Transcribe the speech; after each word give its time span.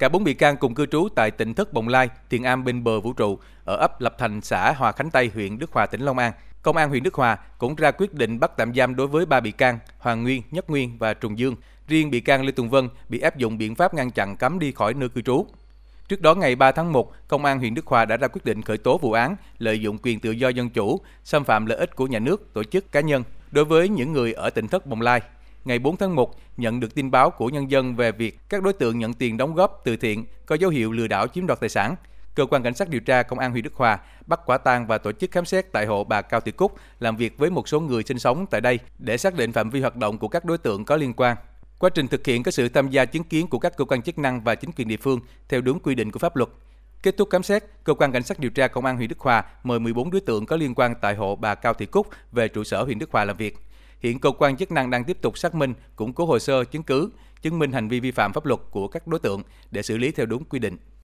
Cả 0.00 0.08
bốn 0.08 0.24
bị 0.24 0.34
can 0.34 0.56
cùng 0.56 0.74
cư 0.74 0.86
trú 0.86 1.08
tại 1.14 1.30
tỉnh 1.30 1.54
Thất 1.54 1.72
Bồng 1.72 1.88
Lai, 1.88 2.08
Thiền 2.30 2.42
Am 2.42 2.64
bên 2.64 2.84
bờ 2.84 3.00
vũ 3.00 3.12
trụ 3.12 3.38
ở 3.64 3.76
ấp 3.76 4.00
Lập 4.00 4.14
Thành, 4.18 4.40
xã 4.40 4.72
Hòa 4.72 4.92
Khánh 4.92 5.10
Tây, 5.10 5.30
huyện 5.34 5.58
Đức 5.58 5.72
Hòa, 5.72 5.86
tỉnh 5.86 6.00
Long 6.00 6.18
An. 6.18 6.32
Công 6.62 6.76
an 6.76 6.88
huyện 6.88 7.02
Đức 7.02 7.14
Hòa 7.14 7.38
cũng 7.58 7.74
ra 7.74 7.90
quyết 7.90 8.14
định 8.14 8.40
bắt 8.40 8.50
tạm 8.56 8.74
giam 8.74 8.96
đối 8.96 9.06
với 9.06 9.26
ba 9.26 9.40
bị 9.40 9.52
can 9.52 9.78
Hoàng 9.98 10.22
Nguyên, 10.22 10.42
Nhất 10.50 10.70
Nguyên 10.70 10.98
và 10.98 11.14
Trùng 11.14 11.38
Dương. 11.38 11.56
Riêng 11.88 12.10
bị 12.10 12.20
can 12.20 12.44
Lê 12.44 12.52
Tùng 12.52 12.70
Vân 12.70 12.88
bị 13.08 13.20
áp 13.20 13.36
dụng 13.36 13.58
biện 13.58 13.74
pháp 13.74 13.94
ngăn 13.94 14.10
chặn 14.10 14.36
cấm 14.36 14.58
đi 14.58 14.72
khỏi 14.72 14.94
nơi 14.94 15.08
cư 15.08 15.22
trú. 15.22 15.46
Trước 16.08 16.20
đó 16.20 16.34
ngày 16.34 16.56
3 16.56 16.72
tháng 16.72 16.92
1, 16.92 17.12
Công 17.28 17.44
an 17.44 17.58
huyện 17.58 17.74
Đức 17.74 17.86
Hòa 17.86 18.04
đã 18.04 18.16
ra 18.16 18.28
quyết 18.28 18.44
định 18.44 18.62
khởi 18.62 18.78
tố 18.78 18.98
vụ 18.98 19.12
án 19.12 19.36
lợi 19.58 19.80
dụng 19.80 19.98
quyền 20.02 20.20
tự 20.20 20.30
do 20.30 20.48
dân 20.48 20.70
chủ, 20.70 21.00
xâm 21.24 21.44
phạm 21.44 21.66
lợi 21.66 21.78
ích 21.78 21.96
của 21.96 22.06
nhà 22.06 22.18
nước, 22.18 22.54
tổ 22.54 22.64
chức 22.64 22.92
cá 22.92 23.00
nhân 23.00 23.24
đối 23.50 23.64
với 23.64 23.88
những 23.88 24.12
người 24.12 24.32
ở 24.32 24.50
tỉnh 24.50 24.68
Thất 24.68 24.86
Bồng 24.86 25.00
Lai. 25.00 25.20
Ngày 25.64 25.78
4 25.78 25.96
tháng 25.96 26.16
1, 26.16 26.34
nhận 26.56 26.80
được 26.80 26.94
tin 26.94 27.10
báo 27.10 27.30
của 27.30 27.48
nhân 27.48 27.70
dân 27.70 27.96
về 27.96 28.12
việc 28.12 28.38
các 28.48 28.62
đối 28.62 28.72
tượng 28.72 28.98
nhận 28.98 29.14
tiền 29.14 29.36
đóng 29.36 29.54
góp 29.54 29.80
từ 29.84 29.96
thiện 29.96 30.24
có 30.46 30.54
dấu 30.54 30.70
hiệu 30.70 30.92
lừa 30.92 31.06
đảo 31.06 31.26
chiếm 31.26 31.46
đoạt 31.46 31.60
tài 31.60 31.68
sản. 31.68 31.96
Cơ 32.34 32.46
quan 32.46 32.62
cảnh 32.62 32.74
sát 32.74 32.88
điều 32.88 33.00
tra 33.00 33.22
Công 33.22 33.38
an 33.38 33.50
huyện 33.50 33.64
Đức 33.64 33.74
Hòa 33.74 33.98
bắt 34.26 34.40
quả 34.46 34.58
tang 34.58 34.86
và 34.86 34.98
tổ 34.98 35.12
chức 35.12 35.30
khám 35.30 35.44
xét 35.44 35.72
tại 35.72 35.86
hộ 35.86 36.04
bà 36.04 36.22
Cao 36.22 36.40
Thị 36.40 36.52
Cúc, 36.52 36.72
làm 37.00 37.16
việc 37.16 37.38
với 37.38 37.50
một 37.50 37.68
số 37.68 37.80
người 37.80 38.02
sinh 38.02 38.18
sống 38.18 38.46
tại 38.50 38.60
đây 38.60 38.78
để 38.98 39.16
xác 39.16 39.34
định 39.34 39.52
phạm 39.52 39.70
vi 39.70 39.80
hoạt 39.80 39.96
động 39.96 40.18
của 40.18 40.28
các 40.28 40.44
đối 40.44 40.58
tượng 40.58 40.84
có 40.84 40.96
liên 40.96 41.12
quan. 41.12 41.36
Quá 41.78 41.90
trình 41.90 42.08
thực 42.08 42.26
hiện 42.26 42.42
có 42.42 42.50
sự 42.50 42.68
tham 42.68 42.90
gia 42.90 43.04
chứng 43.04 43.24
kiến 43.24 43.46
của 43.46 43.58
các 43.58 43.76
cơ 43.76 43.84
quan 43.84 44.02
chức 44.02 44.18
năng 44.18 44.40
và 44.44 44.54
chính 44.54 44.72
quyền 44.72 44.88
địa 44.88 44.96
phương 44.96 45.20
theo 45.48 45.60
đúng 45.60 45.80
quy 45.80 45.94
định 45.94 46.10
của 46.10 46.18
pháp 46.18 46.36
luật. 46.36 46.48
Kết 47.02 47.16
thúc 47.16 47.30
khám 47.30 47.42
xét, 47.42 47.64
cơ 47.84 47.94
quan 47.94 48.12
cảnh 48.12 48.22
sát 48.22 48.38
điều 48.38 48.50
tra 48.50 48.68
công 48.68 48.84
an 48.84 48.96
huyện 48.96 49.08
Đức 49.08 49.18
Hòa 49.18 49.44
mời 49.62 49.78
14 49.78 50.10
đối 50.10 50.20
tượng 50.20 50.46
có 50.46 50.56
liên 50.56 50.74
quan 50.74 50.94
tại 51.00 51.14
hộ 51.14 51.36
bà 51.36 51.54
Cao 51.54 51.74
Thị 51.74 51.86
Cúc 51.86 52.06
về 52.32 52.48
trụ 52.48 52.64
sở 52.64 52.82
huyện 52.82 52.98
Đức 52.98 53.10
Hòa 53.12 53.24
làm 53.24 53.36
việc. 53.36 53.58
Hiện 54.00 54.18
cơ 54.18 54.30
quan 54.30 54.56
chức 54.56 54.72
năng 54.72 54.90
đang 54.90 55.04
tiếp 55.04 55.18
tục 55.20 55.38
xác 55.38 55.54
minh, 55.54 55.74
củng 55.96 56.12
cố 56.12 56.26
hồ 56.26 56.38
sơ 56.38 56.64
chứng 56.64 56.82
cứ, 56.82 57.10
chứng 57.42 57.58
minh 57.58 57.72
hành 57.72 57.88
vi 57.88 58.00
vi 58.00 58.10
phạm 58.10 58.32
pháp 58.32 58.46
luật 58.46 58.60
của 58.70 58.88
các 58.88 59.06
đối 59.06 59.20
tượng 59.20 59.42
để 59.70 59.82
xử 59.82 59.98
lý 59.98 60.10
theo 60.10 60.26
đúng 60.26 60.44
quy 60.44 60.58
định. 60.58 60.76